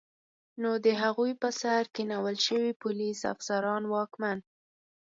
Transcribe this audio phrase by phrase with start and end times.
[0.61, 4.37] نو د هغوی پر سر کینول شوي پولیس، افسران، واکمن